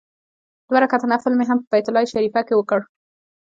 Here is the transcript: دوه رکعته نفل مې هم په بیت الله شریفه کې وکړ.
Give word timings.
دوه 0.67 0.79
رکعته 0.83 1.07
نفل 1.13 1.33
مې 1.37 1.45
هم 1.49 1.57
په 1.61 1.67
بیت 1.71 1.85
الله 1.87 2.11
شریفه 2.13 2.41
کې 2.47 2.53
وکړ. 2.55 2.79